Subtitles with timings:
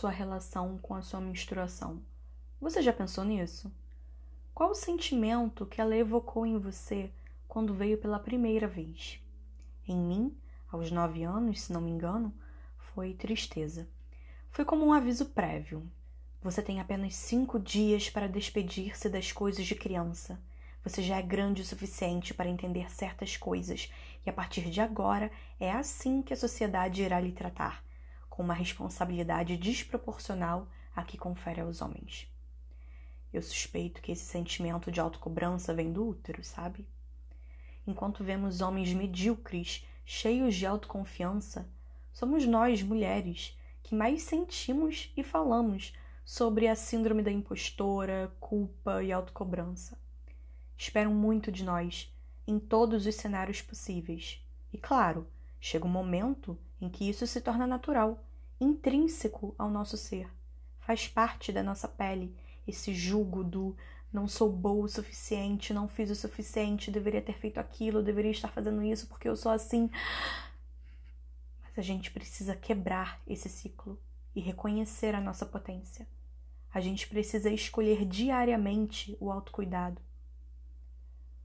[0.00, 2.00] sua relação com a sua menstruação?
[2.58, 3.70] Você já pensou nisso?
[4.54, 7.10] Qual o sentimento que ela evocou em você
[7.46, 9.22] quando veio pela primeira vez?
[9.86, 10.34] Em mim,
[10.72, 12.32] aos nove anos, se não me engano,
[12.78, 13.86] foi tristeza.
[14.48, 15.86] Foi como um aviso prévio.
[16.42, 20.40] Você tem apenas cinco dias para despedir-se das coisas de criança.
[20.82, 23.92] Você já é grande o suficiente para entender certas coisas,
[24.24, 27.84] e a partir de agora é assim que a sociedade irá lhe tratar,
[28.30, 30.66] com uma responsabilidade desproporcional
[30.96, 32.32] a que confere aos homens.
[33.32, 36.88] Eu suspeito que esse sentimento de autocobrança vem do útero, sabe?
[37.86, 41.68] Enquanto vemos homens medíocres, cheios de autoconfiança,
[42.12, 45.92] somos nós, mulheres, que mais sentimos e falamos
[46.24, 49.98] sobre a síndrome da impostora, culpa e autocobrança.
[50.76, 52.12] Esperam muito de nós,
[52.46, 54.44] em todos os cenários possíveis.
[54.72, 55.26] E claro,
[55.60, 58.24] chega um momento em que isso se torna natural,
[58.60, 60.28] intrínseco ao nosso ser.
[60.80, 63.76] Faz parte da nossa pele esse julgo do
[64.12, 68.48] não sou boa o suficiente, não fiz o suficiente, deveria ter feito aquilo, deveria estar
[68.48, 69.88] fazendo isso porque eu sou assim.
[71.62, 74.00] Mas a gente precisa quebrar esse ciclo
[74.34, 76.08] e reconhecer a nossa potência.
[76.72, 80.00] A gente precisa escolher diariamente o autocuidado.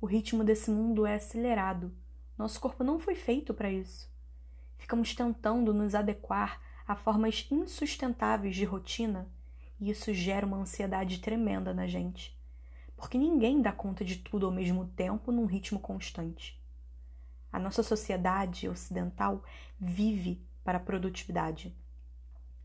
[0.00, 1.92] O ritmo desse mundo é acelerado.
[2.36, 4.08] Nosso corpo não foi feito para isso.
[4.76, 9.28] Ficamos tentando nos adequar a formas insustentáveis de rotina
[9.78, 12.34] e isso gera uma ansiedade tremenda na gente,
[12.96, 16.58] porque ninguém dá conta de tudo ao mesmo tempo num ritmo constante.
[17.52, 19.44] A nossa sociedade ocidental
[19.78, 21.76] vive para a produtividade.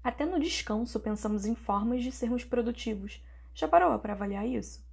[0.02, 3.22] Até no descanso pensamos em formas de sermos produtivos.
[3.54, 4.86] Já parou para avaliar isso?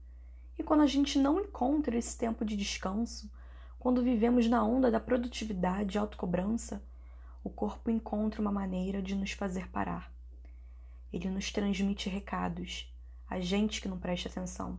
[0.58, 3.30] E quando a gente não encontra esse tempo de descanso,
[3.78, 6.82] quando vivemos na onda da produtividade e autocobrança,
[7.42, 10.12] o corpo encontra uma maneira de nos fazer parar.
[11.12, 12.94] Ele nos transmite recados,
[13.28, 14.78] a gente que não presta atenção.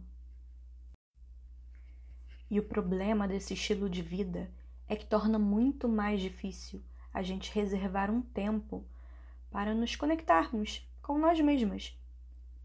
[2.49, 4.51] E o problema desse estilo de vida
[4.87, 8.85] é que torna muito mais difícil a gente reservar um tempo
[9.49, 11.97] para nos conectarmos com nós mesmas.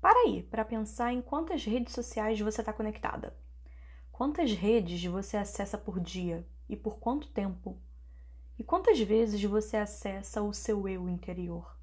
[0.01, 3.37] Para aí para pensar em quantas redes sociais você está conectada.
[4.13, 7.81] Quantas redes você acessa por dia e por quanto tempo?
[8.59, 11.77] E quantas vezes você acessa o seu eu interior?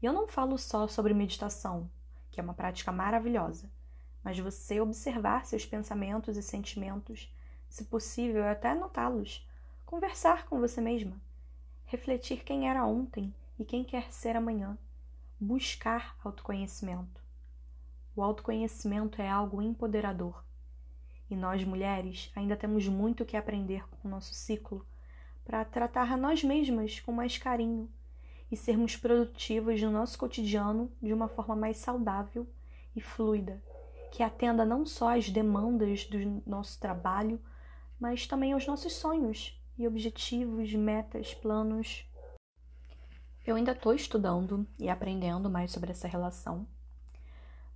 [0.00, 1.90] E eu não falo só sobre meditação,
[2.30, 3.68] que é uma prática maravilhosa,
[4.22, 7.34] mas você observar seus pensamentos e sentimentos,
[7.68, 9.48] se possível até anotá-los,
[9.84, 11.20] conversar com você mesma,
[11.86, 14.78] refletir quem era ontem e quem quer ser amanhã,
[15.40, 17.20] buscar autoconhecimento.
[18.14, 20.44] O autoconhecimento é algo empoderador.
[21.28, 24.86] E nós mulheres ainda temos muito que aprender com o nosso ciclo
[25.46, 27.88] para tratar a nós mesmas com mais carinho
[28.50, 32.46] e sermos produtivos no nosso cotidiano de uma forma mais saudável
[32.94, 33.62] e fluida,
[34.10, 37.40] que atenda não só às demandas do nosso trabalho,
[37.98, 42.04] mas também aos nossos sonhos e objetivos, metas, planos.
[43.46, 46.66] Eu ainda estou estudando e aprendendo mais sobre essa relação,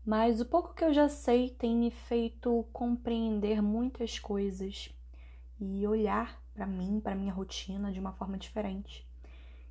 [0.04, 4.92] mas o pouco que eu já sei tem me feito compreender muitas coisas
[5.60, 9.08] e olhar para mim, para minha rotina de uma forma diferente.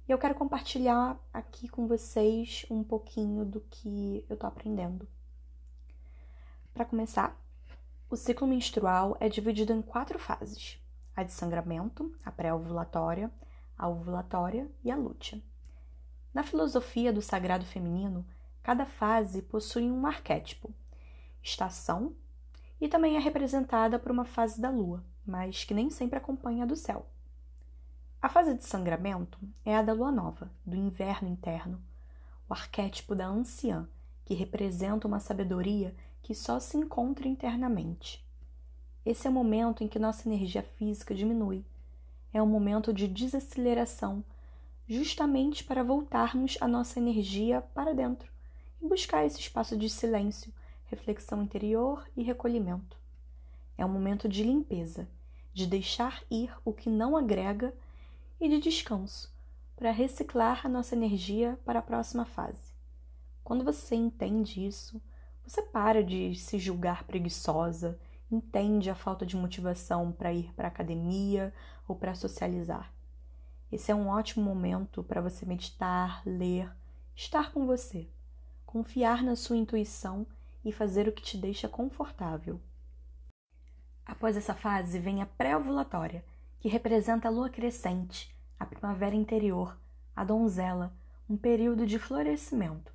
[0.08, 5.08] E eu quero compartilhar aqui com vocês um pouquinho do que eu tô aprendendo.
[6.74, 7.40] Para começar,
[8.10, 10.80] o ciclo menstrual é dividido em quatro fases:
[11.16, 13.32] a de sangramento, a pré-ovulatória,
[13.78, 15.40] a ovulatória e a lútea.
[16.34, 18.26] Na filosofia do sagrado feminino,
[18.64, 20.74] cada fase possui um arquétipo,
[21.44, 22.16] estação,
[22.82, 26.68] e também é representada por uma fase da lua, mas que nem sempre acompanha a
[26.68, 27.06] do céu.
[28.22, 31.82] A fase de sangramento é a da lua nova, do inverno interno,
[32.50, 33.88] o arquétipo da anciã,
[34.26, 38.26] que representa uma sabedoria que só se encontra internamente.
[39.06, 41.64] Esse é o momento em que nossa energia física diminui.
[42.34, 44.24] É um momento de desaceleração,
[44.88, 48.30] justamente para voltarmos a nossa energia para dentro
[48.82, 50.54] e buscar esse espaço de silêncio,
[50.86, 52.98] reflexão interior e recolhimento.
[53.78, 55.08] É um momento de limpeza,
[55.54, 57.74] de deixar ir o que não agrega
[58.40, 59.34] e de descanso,
[59.76, 62.72] para reciclar a nossa energia para a próxima fase.
[63.44, 65.02] Quando você entende isso,
[65.44, 68.00] você para de se julgar preguiçosa,
[68.32, 71.54] entende a falta de motivação para ir para a academia
[71.88, 72.94] ou para socializar.
[73.72, 76.72] Esse é um ótimo momento para você meditar, ler,
[77.16, 78.08] estar com você,
[78.66, 80.26] confiar na sua intuição
[80.64, 82.60] e fazer o que te deixa confortável.
[84.10, 86.26] Após essa fase vem a pré-ovulatória,
[86.60, 89.78] que representa a lua crescente, a primavera interior,
[90.16, 90.92] a donzela,
[91.30, 92.92] um período de florescimento.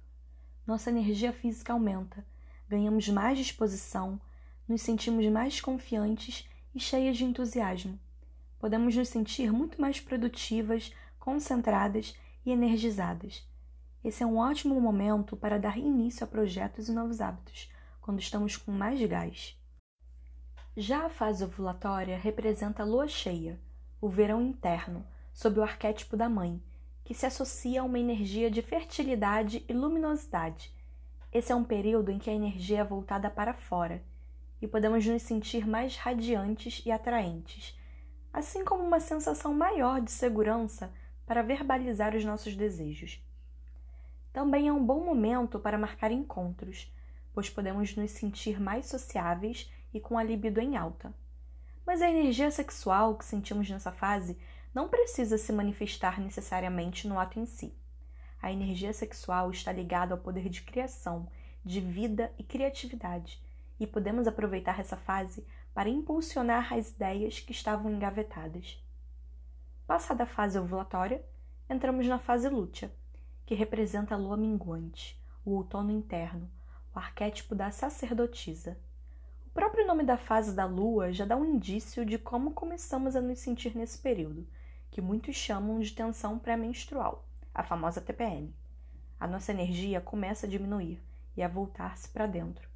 [0.67, 2.27] nossa energia física aumenta,
[2.69, 4.21] ganhamos mais disposição,
[4.67, 7.97] nos sentimos mais confiantes e cheias de entusiasmo.
[8.59, 13.47] Podemos nos sentir muito mais produtivas, concentradas e energizadas.
[14.03, 17.71] Esse é um ótimo momento para dar início a projetos e novos hábitos,
[18.01, 19.57] quando estamos com mais gás.
[20.77, 23.61] Já a fase ovulatória representa a lua cheia,
[24.01, 26.61] o verão interno, sob o arquétipo da mãe,
[27.05, 30.75] que se associa a uma energia de fertilidade e luminosidade.
[31.33, 34.03] Esse é um período em que a energia é voltada para fora
[34.61, 37.79] e podemos nos sentir mais radiantes e atraentes,
[38.33, 40.93] assim como uma sensação maior de segurança
[41.25, 43.23] para verbalizar os nossos desejos.
[44.33, 46.93] Também é um bom momento para marcar encontros,
[47.33, 51.15] pois podemos nos sentir mais sociáveis e com a libido em alta.
[51.87, 54.37] Mas a energia sexual que sentimos nessa fase
[54.75, 57.73] não precisa se manifestar necessariamente no ato em si.
[58.43, 61.29] A energia sexual está ligada ao poder de criação,
[61.65, 63.41] de vida e criatividade,
[63.81, 68.83] e podemos aproveitar essa fase para impulsionar as ideias que estavam engavetadas.
[69.87, 71.25] Passada a fase ovulatória,
[71.69, 72.93] entramos na fase lútea,
[73.47, 76.51] que representa a lua minguante, o outono interno,
[76.95, 78.79] o arquétipo da sacerdotisa.
[79.55, 83.21] O próprio nome da fase da lua já dá um indício de como começamos a
[83.21, 84.45] nos sentir nesse período,
[84.91, 87.25] que muitos chamam de tensão pré-menstrual,
[87.55, 88.53] a famosa TPM.
[89.19, 91.01] A nossa energia começa a diminuir
[91.37, 92.69] e a voltar-se para dentro,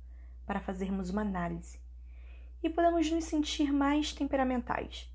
[0.46, 1.80] para fazermos uma análise.
[2.62, 5.12] E podemos nos sentir mais temperamentais.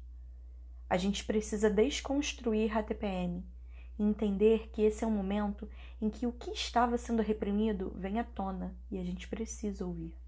[0.89, 3.41] A gente precisa desconstruir a TPM
[3.97, 5.69] e entender que esse é um momento
[6.01, 10.22] em que o que estava sendo reprimido vem à tona e a gente precisa ouvir.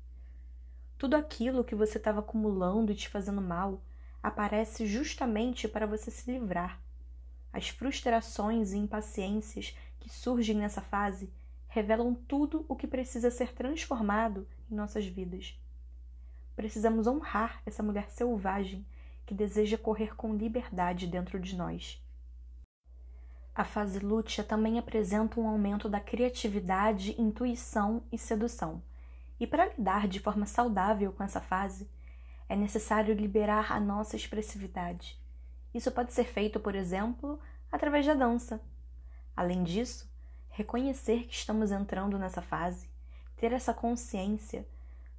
[0.97, 3.81] Tudo aquilo que você estava acumulando e te fazendo mal
[4.23, 6.81] aparece justamente para você se livrar.
[7.51, 11.31] As frustrações e impaciências que surgem nessa fase
[11.67, 15.59] revelam tudo o que precisa ser transformado em nossas vidas.
[16.55, 18.85] Precisamos honrar essa mulher selvagem
[19.25, 22.01] que deseja correr com liberdade dentro de nós.
[23.53, 28.81] A fase lútea também apresenta um aumento da criatividade, intuição e sedução.
[29.39, 31.89] E para lidar de forma saudável com essa fase,
[32.47, 35.19] é necessário liberar a nossa expressividade.
[35.73, 37.39] Isso pode ser feito, por exemplo,
[37.71, 38.61] através da dança.
[39.35, 40.09] Além disso,
[40.49, 42.89] reconhecer que estamos entrando nessa fase,
[43.35, 44.67] ter essa consciência,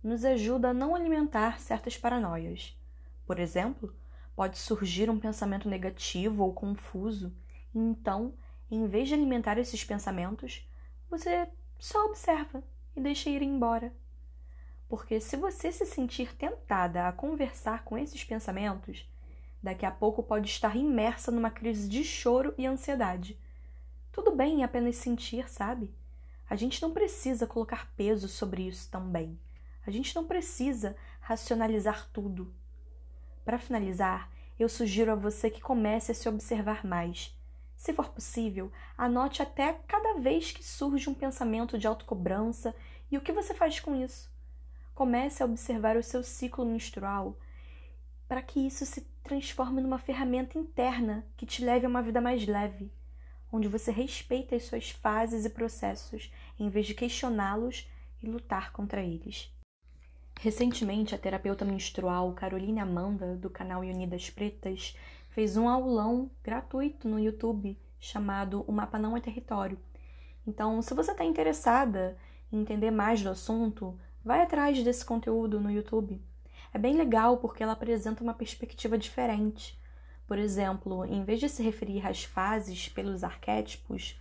[0.02, 2.78] nos ajuda a não alimentar certas paranoias.
[3.26, 3.94] Por exemplo,
[4.34, 7.34] pode surgir um pensamento negativo ou confuso
[7.78, 8.32] então,
[8.70, 10.66] em vez de alimentar esses pensamentos,
[11.10, 11.46] você
[11.78, 12.64] só observa
[12.96, 13.92] e deixa ir embora.
[14.88, 19.08] Porque se você se sentir tentada a conversar com esses pensamentos,
[19.62, 23.38] daqui a pouco pode estar imersa numa crise de choro e ansiedade.
[24.12, 25.94] Tudo bem apenas sentir, sabe?
[26.48, 29.38] A gente não precisa colocar peso sobre isso também.
[29.86, 32.54] A gente não precisa racionalizar tudo.
[33.44, 37.36] Para finalizar, eu sugiro a você que comece a se observar mais
[37.76, 42.74] se for possível, anote até cada vez que surge um pensamento de autocobrança
[43.10, 44.30] e o que você faz com isso.
[44.96, 47.36] Comece a observar o seu ciclo menstrual
[48.26, 52.46] para que isso se transforme numa ferramenta interna que te leve a uma vida mais
[52.46, 52.90] leve,
[53.52, 57.86] onde você respeita as suas fases e processos em vez de questioná-los
[58.22, 59.54] e lutar contra eles.
[60.40, 64.96] Recentemente, a terapeuta menstrual Caroline Amanda, do canal Unidas Pretas,
[65.28, 69.78] fez um aulão gratuito no YouTube chamado O Mapa Não é Território.
[70.46, 72.16] Então, se você está interessada
[72.50, 73.94] em entender mais do assunto,
[74.26, 76.20] vai atrás desse conteúdo no YouTube.
[76.74, 79.80] É bem legal porque ela apresenta uma perspectiva diferente.
[80.26, 84.20] Por exemplo, em vez de se referir às fases pelos arquétipos,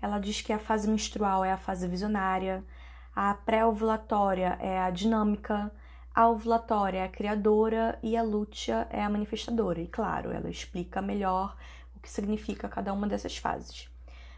[0.00, 2.64] ela diz que a fase menstrual é a fase visionária,
[3.12, 5.72] a pré-ovulatória é a dinâmica,
[6.14, 9.80] a ovulatória é a criadora e a lútea é a manifestadora.
[9.80, 11.56] E claro, ela explica melhor
[11.96, 13.90] o que significa cada uma dessas fases.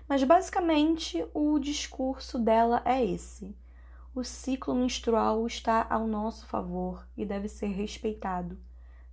[0.08, 3.54] Mas basicamente o discurso dela é esse.
[4.14, 8.58] O ciclo menstrual está ao nosso favor e deve ser respeitado,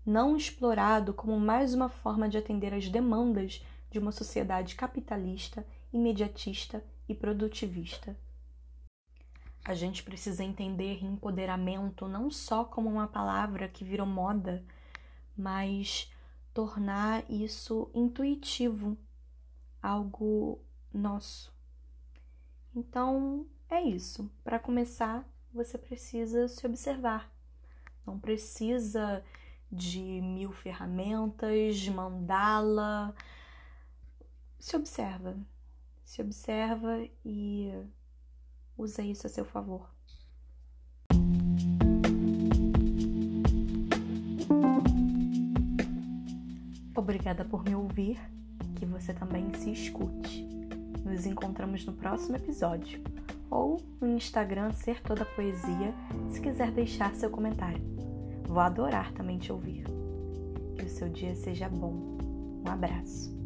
[0.05, 6.83] não explorado como mais uma forma de atender às demandas de uma sociedade capitalista, imediatista
[7.07, 8.17] e produtivista.
[9.63, 14.65] A gente precisa entender empoderamento não só como uma palavra que virou moda,
[15.37, 16.11] mas
[16.53, 18.97] tornar isso intuitivo,
[19.81, 20.59] algo
[20.93, 21.53] nosso.
[22.75, 24.29] Então, é isso.
[24.43, 27.31] Para começar, você precisa se observar.
[28.05, 29.23] Não precisa
[29.71, 33.15] de mil ferramentas, mandala.
[34.59, 35.37] Se observa.
[36.03, 37.71] Se observa e
[38.79, 39.93] Usa isso a seu favor.
[46.95, 48.17] Obrigada por me ouvir,
[48.77, 50.45] que você também se escute.
[51.03, 53.03] Nos encontramos no próximo episódio
[53.49, 55.93] ou no Instagram Ser Toda Poesia,
[56.29, 57.81] se quiser deixar seu comentário.
[58.47, 59.85] Vou adorar também te ouvir.
[60.77, 62.17] Que o seu dia seja bom.
[62.65, 63.37] Um abraço.